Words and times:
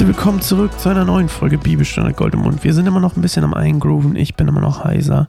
Herzlich 0.00 0.16
willkommen 0.16 0.40
zurück 0.40 0.80
zu 0.80 0.88
einer 0.88 1.04
neuen 1.04 1.28
Folge 1.28 1.58
Bibelstunde 1.58 2.14
Gold 2.14 2.32
im 2.32 2.40
Mund. 2.40 2.64
Wir 2.64 2.72
sind 2.72 2.86
immer 2.86 3.00
noch 3.00 3.16
ein 3.16 3.20
bisschen 3.20 3.44
am 3.44 3.52
Eingrooven. 3.52 4.16
Ich 4.16 4.34
bin 4.34 4.48
immer 4.48 4.62
noch 4.62 4.82
heiser. 4.82 5.28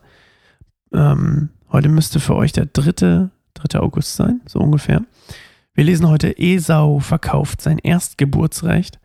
Ähm, 0.94 1.50
heute 1.74 1.90
müsste 1.90 2.22
für 2.22 2.36
euch 2.36 2.54
der 2.54 2.68
3. 2.68 3.30
3. 3.54 3.80
August 3.82 4.16
sein, 4.16 4.40
so 4.46 4.60
ungefähr. 4.60 5.04
Wir 5.74 5.84
lesen 5.84 6.08
heute 6.08 6.40
Esau 6.40 7.00
verkauft 7.00 7.62
sein 7.62 7.80
Erstgeburtsrecht. 7.80 9.02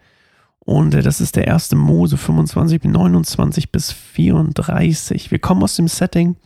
Und 0.60 0.94
äh, 0.94 1.02
das 1.02 1.20
ist 1.20 1.34
der 1.34 1.48
erste 1.48 1.74
Mose 1.74 2.16
25, 2.16 2.84
29 2.84 3.72
bis 3.72 3.90
34. 3.90 5.32
Wir 5.32 5.40
kommen 5.40 5.64
aus 5.64 5.74
dem 5.74 5.88
Setting, 5.88 6.36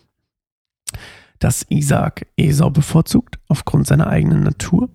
dass 1.41 1.67
Isaac 1.69 2.27
Esau 2.39 2.71
bevorzugt 2.71 3.39
aufgrund 3.49 3.87
seiner 3.87 4.07
eigenen 4.07 4.45
Natur. 4.45 4.89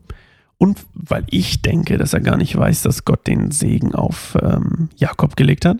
Und 0.57 0.85
weil 0.93 1.25
ich 1.29 1.61
denke, 1.61 1.97
dass 1.97 2.13
er 2.13 2.21
gar 2.21 2.37
nicht 2.37 2.55
weiß, 2.55 2.83
dass 2.83 3.05
Gott 3.05 3.27
den 3.27 3.51
Segen 3.51 3.93
auf 3.93 4.37
ähm, 4.41 4.89
Jakob 4.95 5.35
gelegt 5.35 5.65
hat. 5.65 5.79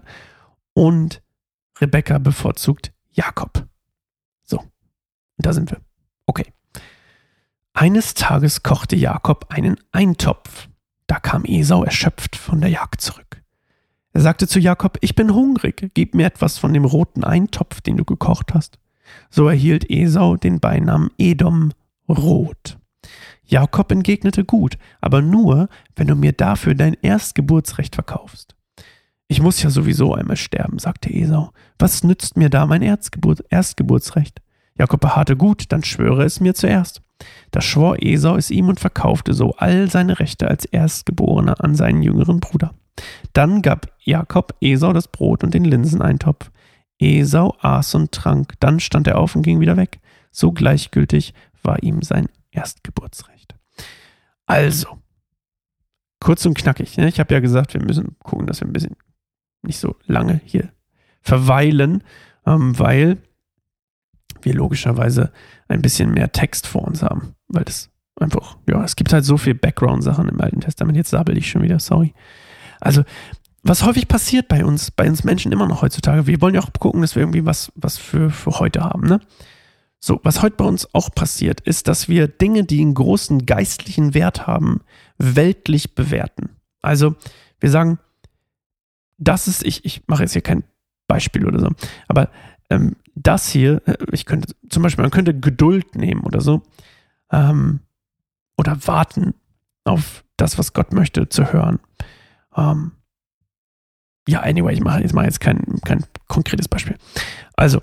Und 0.74 1.22
Rebekka 1.80 2.18
bevorzugt 2.18 2.94
Jakob. 3.12 3.66
So, 4.44 4.62
da 5.38 5.54
sind 5.54 5.72
wir. 5.72 5.80
Okay. 6.26 6.54
Eines 7.74 8.14
Tages 8.14 8.64
kochte 8.64 8.96
Jakob 8.96 9.48
einen 9.50 9.78
Eintopf. 9.92 10.68
Da 11.08 11.20
kam 11.20 11.46
Esau 11.46 11.84
erschöpft 11.84 12.36
von 12.36 12.62
der 12.62 12.70
Jagd 12.70 13.02
zurück. 13.02 13.44
Er 14.14 14.22
sagte 14.22 14.48
zu 14.48 14.60
Jakob, 14.60 14.98
ich 15.02 15.16
bin 15.16 15.34
hungrig, 15.34 15.92
gib 15.94 16.16
mir 16.16 16.26
etwas 16.26 16.58
von 16.58 16.74
dem 16.74 16.86
roten 16.86 17.26
Eintopf, 17.26 17.82
den 17.82 17.98
du 17.98 18.06
gekocht 18.06 18.54
hast. 18.54 18.80
So 19.30 19.48
erhielt 19.50 19.90
Esau 19.90 20.38
den 20.38 20.60
Beinamen 20.62 21.12
Edom 21.18 21.74
Rot. 22.08 22.78
Jakob 23.46 23.92
entgegnete 23.92 24.44
gut, 24.44 24.78
aber 25.02 25.22
nur, 25.22 25.70
wenn 25.96 26.08
du 26.08 26.16
mir 26.16 26.34
dafür 26.34 26.76
dein 26.76 26.96
Erstgeburtsrecht 27.02 27.96
verkaufst. 27.96 28.56
Ich 29.28 29.42
muss 29.42 29.62
ja 29.62 29.70
sowieso 29.70 30.14
einmal 30.14 30.38
sterben, 30.38 30.78
sagte 30.78 31.12
Esau. 31.12 31.52
Was 31.80 32.04
nützt 32.04 32.38
mir 32.38 32.50
da 32.50 32.66
mein 32.66 32.82
Erstgeburt, 32.82 33.44
Erstgeburtsrecht? 33.50 34.42
Jakob 34.78 35.02
beharrte 35.02 35.36
gut, 35.36 35.72
dann 35.72 35.84
schwöre 35.84 36.24
es 36.26 36.40
mir 36.40 36.54
zuerst. 36.54 37.02
Da 37.52 37.62
schwor 37.62 38.02
Esau 38.02 38.36
es 38.36 38.52
ihm 38.52 38.68
und 38.68 38.80
verkaufte 38.80 39.34
so 39.34 39.54
all 39.54 39.90
seine 39.90 40.20
Rechte 40.20 40.48
als 40.48 40.66
Erstgeborener 40.66 41.64
an 41.64 41.76
seinen 41.76 42.04
jüngeren 42.04 42.40
Bruder. 42.40 42.74
Dann 43.34 43.62
gab 43.62 43.94
Jakob 44.00 44.54
Esau 44.62 44.94
das 44.94 45.08
Brot 45.08 45.44
und 45.44 45.54
den 45.54 45.66
Linseneintopf. 45.66 46.52
Esau 47.00 47.56
aß 47.62 47.96
und 47.96 48.12
trank, 48.12 48.54
dann 48.60 48.80
stand 48.80 49.08
er 49.08 49.18
auf 49.18 49.36
und 49.36 49.42
ging 49.42 49.60
wieder 49.60 49.78
weg. 49.78 50.00
So 50.32 50.52
gleichgültig 50.52 51.34
war 51.64 51.82
ihm 51.84 52.02
sein 52.02 52.28
Erstgeburtsrecht. 52.52 53.35
Also, 54.46 55.02
kurz 56.20 56.46
und 56.46 56.58
knackig. 56.58 56.98
Ne? 56.98 57.08
Ich 57.08 57.20
habe 57.20 57.34
ja 57.34 57.40
gesagt, 57.40 57.74
wir 57.74 57.84
müssen 57.84 58.16
gucken, 58.24 58.48
dass 58.48 58.62
wir 58.62 58.68
ein 58.68 58.74
bisschen 58.74 58.96
nicht 59.62 59.80
so 59.80 59.96
lange 60.06 60.42
hier 60.46 60.70
verweilen, 61.22 62.04
ähm, 62.46 62.78
weil 62.78 63.18
wir 64.42 64.54
logischerweise 64.54 65.32
ein 65.68 65.82
bisschen 65.82 66.14
mehr 66.14 66.32
Text 66.32 66.68
vor 66.68 66.84
uns 66.84 67.02
haben, 67.02 67.34
weil 67.48 67.64
das 67.64 67.90
einfach, 68.20 68.58
ja, 68.70 68.84
es 68.84 68.96
gibt 68.96 69.12
halt 69.12 69.26
so 69.26 69.38
viel 69.38 69.56
Background-Sachen 69.56 70.30
im 70.30 70.40
Alten 70.40 70.62
Testament. 70.62 70.98
Jetzt 70.98 71.10
sabbel 71.10 71.38
ich 71.38 71.50
schon 71.50 71.64
wieder, 71.64 71.80
sorry. 71.80 72.14
Also, 72.80 73.04
was 73.64 73.84
häufig 73.84 74.08
passiert 74.08 74.48
bei 74.48 74.64
uns, 74.64 74.92
bei 74.92 75.10
uns 75.10 75.24
Menschen 75.24 75.52
immer 75.52 75.68
noch 75.68 75.82
heutzutage, 75.82 76.28
wir 76.28 76.40
wollen 76.42 76.54
ja 76.54 76.62
auch 76.62 76.72
gucken, 76.80 77.02
dass 77.02 77.16
wir 77.16 77.24
irgendwie 77.24 77.46
was, 77.46 77.72
was 77.76 77.98
für, 77.98 78.30
für 78.30 78.60
heute 78.60 78.82
haben, 78.82 79.08
ne? 79.08 79.20
So, 80.00 80.20
was 80.24 80.42
heute 80.42 80.58
bei 80.58 80.66
uns 80.66 80.94
auch 80.94 81.10
passiert, 81.14 81.62
ist, 81.62 81.88
dass 81.88 82.08
wir 82.08 82.28
Dinge, 82.28 82.64
die 82.64 82.82
einen 82.82 82.94
großen 82.94 83.46
geistlichen 83.46 84.14
Wert 84.14 84.46
haben, 84.46 84.82
weltlich 85.18 85.96
bewerten. 85.96 86.50
Also, 86.82 87.16
wir 87.60 87.72
sagen, 87.72 88.00
das 89.18 89.48
ist, 89.48 89.64
ich, 89.64 89.86
ich 89.86 90.08
mache 90.08 90.24
jetzt 90.24 90.34
hier 90.34 90.42
kein 90.42 90.64
Beispiel 91.08 91.46
oder 91.48 91.60
so, 91.60 91.70
aber 92.08 92.30
ähm, 92.70 92.96
das 93.16 93.50
hier, 93.50 93.82
äh, 93.86 93.98
ich 94.12 94.26
könnte 94.26 94.54
zum 94.70 94.84
Beispiel, 94.84 95.04
man 95.04 95.12
könnte 95.12 95.40
Geduld 95.40 95.96
nehmen 95.96 96.22
oder 96.22 96.42
so, 96.42 96.62
ähm, 97.32 97.80
oder 98.58 98.88
warten 98.88 99.34
auf 99.84 100.24
das, 100.38 100.58
was 100.58 100.74
Gott 100.74 100.94
möchte, 100.94 101.30
zu 101.30 101.52
hören. 101.52 101.80
Ähm, 102.56 102.92
ja, 104.28 104.42
anyway, 104.42 104.74
ich 104.74 104.82
mache 104.82 105.02
jetzt, 105.02 105.14
mach 105.14 105.24
jetzt 105.24 105.40
kein, 105.40 105.80
kein 105.84 106.04
konkretes 106.28 106.68
Beispiel. 106.68 106.98
Also, 107.56 107.80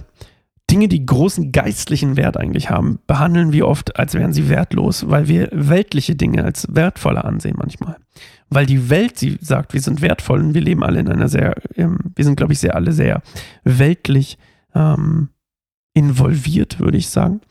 Dinge, 0.73 0.89
die 0.89 1.05
großen 1.05 1.53
geistlichen 1.53 2.17
Wert 2.17 2.39
eigentlich 2.39 2.71
haben, 2.71 2.99
behandeln 3.07 3.53
wir 3.53 3.69
oft, 3.69 3.99
als 3.99 4.15
wären 4.15 4.33
sie 4.33 4.49
wertlos, 4.49 5.11
weil 5.11 5.29
wir 5.29 5.51
weltliche 5.53 6.17
Dinge 6.17 6.45
als 6.45 6.67
wertvoller 6.71 7.27
ansehen 7.27 7.57
manchmal. 7.59 7.99
Weil 8.49 8.65
die 8.65 8.89
Welt, 8.89 9.19
sie 9.19 9.37
sagt, 9.43 9.75
wir 9.75 9.83
sind 9.83 10.01
wertvoll 10.01 10.41
und 10.41 10.55
wir 10.55 10.63
leben 10.63 10.83
alle 10.83 11.01
in 11.01 11.11
einer 11.11 11.29
sehr, 11.29 11.57
ähm, 11.77 11.99
wir 12.17 12.25
sind, 12.25 12.37
glaube 12.37 12.55
ich, 12.55 12.59
sehr 12.59 12.75
alle 12.75 12.93
sehr 12.93 13.21
weltlich 13.65 14.39
ähm, 14.75 15.29
involviert, 15.93 16.81
würde 16.81 16.97
ich 16.97 17.11
sagen. 17.11 17.43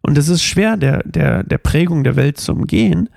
Und 0.00 0.16
es 0.16 0.30
ist 0.30 0.42
schwer, 0.42 0.78
der, 0.78 1.02
der, 1.02 1.44
der 1.44 1.58
Prägung 1.58 2.02
der 2.02 2.16
Welt 2.16 2.38
zu 2.38 2.52
umgehen. 2.52 3.10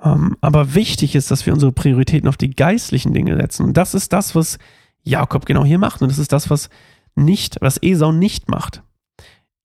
Ähm, 0.00 0.36
aber 0.40 0.76
wichtig 0.76 1.16
ist, 1.16 1.32
dass 1.32 1.44
wir 1.44 1.52
unsere 1.52 1.72
Prioritäten 1.72 2.28
auf 2.28 2.36
die 2.36 2.54
geistlichen 2.54 3.12
Dinge 3.14 3.36
setzen. 3.36 3.64
Und 3.64 3.76
das 3.76 3.94
ist 3.94 4.12
das, 4.12 4.36
was 4.36 4.58
Jakob 5.02 5.44
genau 5.44 5.64
hier 5.64 5.80
macht. 5.80 6.02
Und 6.02 6.08
das 6.08 6.20
ist 6.20 6.32
das, 6.32 6.50
was 6.50 6.70
nicht, 7.16 7.56
was 7.60 7.82
Esau 7.82 8.12
nicht 8.12 8.48
macht. 8.48 8.84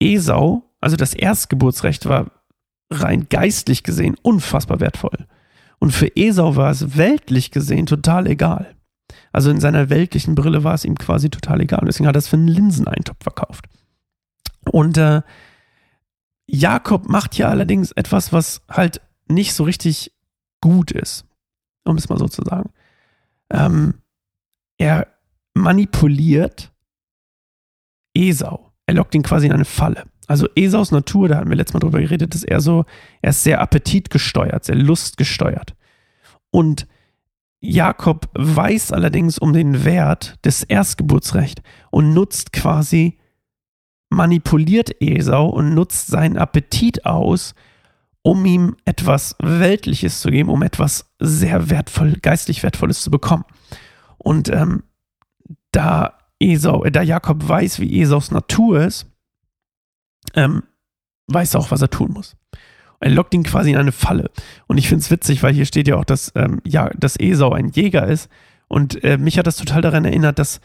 Esau, 0.03 0.63
also 0.81 0.95
das 0.97 1.13
Erstgeburtsrecht, 1.13 2.05
war 2.07 2.31
rein 2.91 3.27
geistlich 3.29 3.83
gesehen 3.83 4.15
unfassbar 4.21 4.79
wertvoll. 4.79 5.27
Und 5.79 5.91
für 5.91 6.15
Esau 6.15 6.55
war 6.55 6.71
es 6.71 6.97
weltlich 6.97 7.51
gesehen 7.51 7.85
total 7.85 8.27
egal. 8.27 8.75
Also 9.31 9.49
in 9.49 9.59
seiner 9.59 9.89
weltlichen 9.89 10.35
Brille 10.35 10.63
war 10.63 10.73
es 10.73 10.85
ihm 10.85 10.95
quasi 10.95 11.29
total 11.29 11.61
egal. 11.61 11.83
Deswegen 11.85 12.07
hat 12.07 12.15
er 12.15 12.19
es 12.19 12.27
für 12.27 12.35
einen 12.35 12.47
Linseneintopf 12.47 13.23
verkauft. 13.23 13.65
Und 14.71 14.97
äh, 14.97 15.21
Jakob 16.47 17.07
macht 17.09 17.35
hier 17.35 17.49
allerdings 17.49 17.91
etwas, 17.91 18.31
was 18.31 18.61
halt 18.69 19.01
nicht 19.27 19.53
so 19.53 19.63
richtig 19.63 20.13
gut 20.61 20.91
ist, 20.91 21.25
um 21.83 21.97
es 21.97 22.09
mal 22.09 22.17
so 22.17 22.27
zu 22.27 22.43
sagen. 22.43 22.71
Ähm, 23.49 23.95
er 24.77 25.07
manipuliert 25.53 26.71
Esau. 28.13 28.72
Er 28.85 28.95
lockt 28.95 29.15
ihn 29.15 29.23
quasi 29.23 29.47
in 29.47 29.53
eine 29.53 29.65
Falle. 29.65 30.03
Also 30.27 30.47
Esaus 30.55 30.91
Natur, 30.91 31.27
da 31.27 31.37
hatten 31.37 31.49
wir 31.49 31.57
letztes 31.57 31.73
Mal 31.73 31.79
drüber 31.79 31.99
geredet, 31.99 32.33
ist 32.35 32.43
er 32.43 32.61
so, 32.61 32.85
er 33.21 33.31
ist 33.31 33.43
sehr 33.43 33.61
appetitgesteuert, 33.61 34.63
sehr 34.63 34.75
lustgesteuert. 34.75 35.75
Und 36.49 36.87
Jakob 37.59 38.29
weiß 38.33 38.91
allerdings 38.91 39.37
um 39.37 39.53
den 39.53 39.85
Wert 39.85 40.35
des 40.45 40.63
Erstgeburtsrechts 40.63 41.61
und 41.91 42.13
nutzt 42.13 42.51
quasi, 42.53 43.17
manipuliert 44.09 45.01
Esau 45.01 45.47
und 45.47 45.73
nutzt 45.73 46.07
seinen 46.07 46.37
Appetit 46.37 47.05
aus, 47.05 47.55
um 48.21 48.45
ihm 48.45 48.75
etwas 48.85 49.35
Weltliches 49.41 50.21
zu 50.21 50.29
geben, 50.29 50.49
um 50.49 50.61
etwas 50.61 51.13
sehr 51.19 51.69
wertvoll, 51.69 52.17
geistlich 52.21 52.63
Wertvolles 52.63 53.01
zu 53.01 53.11
bekommen. 53.11 53.45
Und 54.17 54.49
ähm, 54.49 54.83
da 55.71 56.17
Esau, 56.43 56.83
äh, 56.83 56.91
da 56.91 57.01
Jakob 57.01 57.47
weiß, 57.47 57.79
wie 57.79 58.01
Esaus 58.01 58.31
Natur 58.31 58.81
ist, 58.81 59.07
ähm, 60.35 60.63
weiß 61.27 61.55
auch, 61.55 61.71
was 61.71 61.81
er 61.81 61.89
tun 61.89 62.11
muss. 62.11 62.35
Er 62.99 63.11
lockt 63.11 63.33
ihn 63.33 63.43
quasi 63.43 63.71
in 63.71 63.77
eine 63.77 63.91
Falle. 63.91 64.31
Und 64.67 64.77
ich 64.77 64.87
finde 64.87 65.01
es 65.01 65.11
witzig, 65.11 65.43
weil 65.43 65.53
hier 65.53 65.65
steht 65.65 65.87
ja 65.87 65.97
auch, 65.97 66.05
dass, 66.05 66.31
ähm, 66.35 66.61
ja, 66.65 66.89
dass 66.97 67.19
Esau 67.19 67.51
ein 67.51 67.69
Jäger 67.69 68.07
ist. 68.07 68.29
Und 68.67 69.03
äh, 69.03 69.17
mich 69.17 69.37
hat 69.37 69.47
das 69.47 69.57
total 69.57 69.81
daran 69.81 70.05
erinnert, 70.05 70.39
dass 70.39 70.61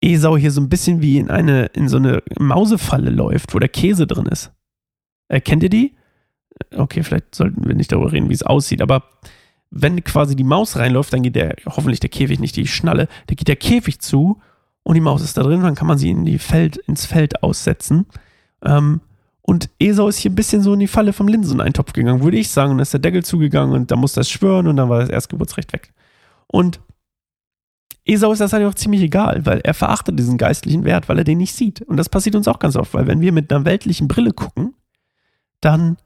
Esau 0.00 0.36
hier 0.36 0.50
so 0.50 0.60
ein 0.60 0.68
bisschen 0.68 1.00
wie 1.00 1.18
in 1.18 1.30
eine, 1.30 1.66
in 1.66 1.88
so 1.88 1.96
eine 1.96 2.22
Mausefalle 2.38 3.10
läuft, 3.10 3.54
wo 3.54 3.58
der 3.58 3.68
Käse 3.68 4.06
drin 4.06 4.26
ist. 4.26 4.52
Äh, 5.28 5.40
kennt 5.40 5.62
ihr 5.62 5.70
die? 5.70 5.96
Okay, 6.74 7.02
vielleicht 7.02 7.34
sollten 7.34 7.66
wir 7.66 7.74
nicht 7.74 7.92
darüber 7.92 8.12
reden, 8.12 8.30
wie 8.30 8.34
es 8.34 8.42
aussieht, 8.42 8.80
aber 8.80 9.04
wenn 9.70 10.02
quasi 10.04 10.36
die 10.36 10.44
Maus 10.44 10.76
reinläuft, 10.76 11.12
dann 11.12 11.22
geht 11.22 11.36
der, 11.36 11.54
hoffentlich 11.66 12.00
der 12.00 12.08
Käfig 12.08 12.40
nicht 12.40 12.56
die 12.56 12.66
Schnalle, 12.66 13.08
da 13.26 13.34
geht 13.34 13.48
der 13.48 13.56
Käfig 13.56 14.00
zu 14.00 14.40
und 14.86 14.94
die 14.94 15.00
Maus 15.00 15.20
ist 15.20 15.36
da 15.36 15.42
drin, 15.42 15.62
dann 15.62 15.74
kann 15.74 15.88
man 15.88 15.98
sie 15.98 16.10
in 16.10 16.24
die 16.24 16.38
Feld, 16.38 16.76
ins 16.76 17.06
Feld 17.06 17.42
aussetzen. 17.42 18.06
Ähm, 18.64 19.00
und 19.42 19.68
Esau 19.80 20.06
ist 20.06 20.18
hier 20.18 20.30
ein 20.30 20.36
bisschen 20.36 20.62
so 20.62 20.74
in 20.74 20.78
die 20.78 20.86
Falle 20.86 21.12
vom 21.12 21.26
Linseneintopf 21.26 21.92
gegangen, 21.92 22.22
würde 22.22 22.36
ich 22.36 22.50
sagen. 22.50 22.70
Und 22.70 22.78
ist 22.78 22.92
der 22.92 23.00
Deckel 23.00 23.24
zugegangen 23.24 23.74
und 23.74 23.90
da 23.90 23.96
musste 23.96 24.20
er 24.20 24.24
schwören 24.24 24.68
und 24.68 24.76
dann 24.76 24.88
war 24.88 25.00
das 25.00 25.08
Erstgeburtsrecht 25.08 25.72
weg. 25.72 25.92
Und 26.46 26.78
Esau 28.04 28.30
ist 28.30 28.38
das 28.38 28.54
eigentlich 28.54 28.68
auch 28.68 28.76
ziemlich 28.76 29.02
egal, 29.02 29.44
weil 29.44 29.58
er 29.58 29.74
verachtet 29.74 30.16
diesen 30.20 30.38
geistlichen 30.38 30.84
Wert, 30.84 31.08
weil 31.08 31.18
er 31.18 31.24
den 31.24 31.38
nicht 31.38 31.56
sieht. 31.56 31.82
Und 31.82 31.96
das 31.96 32.08
passiert 32.08 32.36
uns 32.36 32.46
auch 32.46 32.60
ganz 32.60 32.76
oft, 32.76 32.94
weil 32.94 33.08
wenn 33.08 33.20
wir 33.20 33.32
mit 33.32 33.52
einer 33.52 33.64
weltlichen 33.64 34.06
Brille 34.06 34.30
gucken, 34.30 34.76
dann 35.60 35.96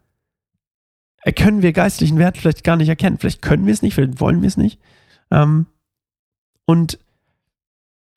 können 1.36 1.60
wir 1.60 1.74
geistlichen 1.74 2.16
Wert 2.16 2.38
vielleicht 2.38 2.64
gar 2.64 2.76
nicht 2.76 2.88
erkennen. 2.88 3.18
Vielleicht 3.18 3.42
können 3.42 3.66
wir 3.66 3.74
es 3.74 3.82
nicht, 3.82 3.94
vielleicht 3.94 4.20
wollen 4.20 4.40
wir 4.40 4.48
es 4.48 4.56
nicht. 4.56 4.80
Ähm, 5.30 5.66
und 6.64 6.98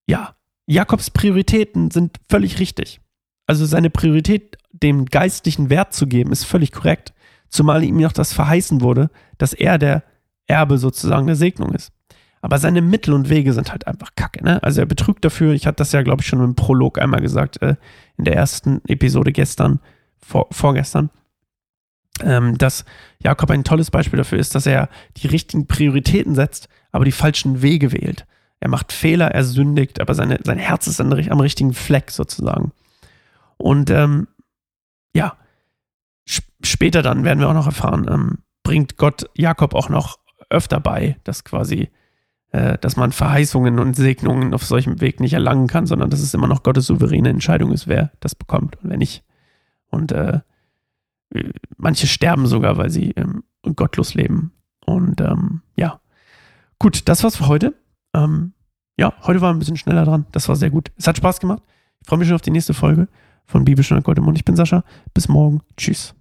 ja, 0.07 0.37
Jakobs 0.65 1.09
Prioritäten 1.09 1.91
sind 1.91 2.17
völlig 2.29 2.59
richtig. 2.59 3.01
Also 3.45 3.65
seine 3.65 3.89
Priorität, 3.89 4.57
dem 4.71 5.05
geistlichen 5.05 5.69
Wert 5.69 5.93
zu 5.93 6.07
geben, 6.07 6.31
ist 6.31 6.45
völlig 6.45 6.71
korrekt. 6.71 7.13
Zumal 7.49 7.83
ihm 7.83 7.97
noch 7.97 8.13
das 8.13 8.33
verheißen 8.33 8.81
wurde, 8.81 9.09
dass 9.37 9.53
er 9.53 9.77
der 9.77 10.03
Erbe 10.47 10.77
sozusagen 10.77 11.27
der 11.27 11.35
Segnung 11.35 11.73
ist. 11.73 11.91
Aber 12.41 12.57
seine 12.57 12.81
Mittel 12.81 13.13
und 13.13 13.29
Wege 13.29 13.53
sind 13.53 13.71
halt 13.71 13.87
einfach 13.87 14.15
kacke. 14.15 14.43
Ne? 14.43 14.61
Also 14.63 14.81
er 14.81 14.85
betrügt 14.85 15.23
dafür. 15.23 15.53
Ich 15.53 15.65
hatte 15.65 15.77
das 15.77 15.93
ja, 15.93 16.01
glaube 16.01 16.21
ich, 16.21 16.27
schon 16.27 16.43
im 16.43 16.55
Prolog 16.55 16.99
einmal 16.99 17.21
gesagt, 17.21 17.61
äh, 17.61 17.75
in 18.17 18.25
der 18.25 18.35
ersten 18.35 18.81
Episode 18.87 19.31
gestern, 19.31 19.79
vor, 20.17 20.47
vorgestern, 20.51 21.09
ähm, 22.21 22.57
dass 22.57 22.85
Jakob 23.19 23.49
ein 23.51 23.63
tolles 23.63 23.91
Beispiel 23.91 24.17
dafür 24.17 24.39
ist, 24.39 24.55
dass 24.55 24.65
er 24.65 24.89
die 25.17 25.27
richtigen 25.27 25.67
Prioritäten 25.67 26.35
setzt, 26.35 26.67
aber 26.91 27.05
die 27.05 27.11
falschen 27.11 27.61
Wege 27.61 27.91
wählt. 27.91 28.25
Er 28.63 28.69
macht 28.69 28.93
Fehler, 28.93 29.31
er 29.31 29.43
sündigt, 29.43 29.99
aber 29.99 30.15
seine, 30.15 30.39
sein 30.41 30.57
Herz 30.57 30.87
ist 30.87 31.01
am 31.01 31.11
richtigen 31.11 31.73
Fleck 31.73 32.11
sozusagen. 32.11 32.71
Und 33.57 33.89
ähm, 33.89 34.29
ja, 35.13 35.35
später 36.63 37.01
dann 37.01 37.25
werden 37.25 37.39
wir 37.41 37.49
auch 37.49 37.53
noch 37.53 37.65
erfahren, 37.65 38.07
ähm, 38.09 38.37
bringt 38.63 38.95
Gott 38.95 39.29
Jakob 39.35 39.75
auch 39.75 39.89
noch 39.89 40.17
öfter 40.49 40.79
bei, 40.79 41.17
dass 41.25 41.43
quasi, 41.43 41.89
äh, 42.53 42.77
dass 42.77 42.95
man 42.95 43.11
Verheißungen 43.11 43.79
und 43.79 43.97
Segnungen 43.97 44.53
auf 44.53 44.63
solchem 44.63 45.01
Weg 45.01 45.19
nicht 45.19 45.33
erlangen 45.33 45.67
kann, 45.67 45.85
sondern 45.85 46.09
dass 46.09 46.21
es 46.21 46.33
immer 46.33 46.47
noch 46.47 46.63
Gottes 46.63 46.85
souveräne 46.85 47.27
Entscheidung 47.27 47.73
ist, 47.73 47.89
wer 47.89 48.13
das 48.21 48.33
bekommt 48.33 48.81
und 48.81 48.91
wer 48.91 48.97
nicht. 48.97 49.25
Und 49.87 50.13
äh, 50.13 50.39
manche 51.75 52.07
sterben 52.07 52.47
sogar, 52.47 52.77
weil 52.77 52.89
sie 52.89 53.11
ähm, 53.17 53.43
gottlos 53.75 54.13
leben. 54.13 54.53
Und 54.85 55.19
ähm, 55.19 55.63
ja, 55.75 55.99
gut, 56.79 57.09
das 57.09 57.25
war's 57.25 57.35
für 57.35 57.49
heute. 57.49 57.73
Ähm, 58.15 58.53
ja, 58.97 59.13
heute 59.23 59.41
war 59.41 59.53
ein 59.53 59.59
bisschen 59.59 59.77
schneller 59.77 60.05
dran. 60.05 60.25
Das 60.31 60.47
war 60.49 60.55
sehr 60.55 60.69
gut. 60.69 60.91
Es 60.97 61.07
hat 61.07 61.17
Spaß 61.17 61.39
gemacht. 61.39 61.63
Ich 62.01 62.07
freue 62.07 62.19
mich 62.19 62.27
schon 62.27 62.35
auf 62.35 62.41
die 62.41 62.51
nächste 62.51 62.73
Folge 62.73 63.07
von 63.45 63.65
Bibelstunde 63.65 64.03
Gold 64.03 64.17
im 64.17 64.25
Mund. 64.25 64.37
Ich 64.37 64.45
bin 64.45 64.55
Sascha. 64.55 64.83
Bis 65.13 65.27
morgen. 65.27 65.61
Tschüss. 65.77 66.15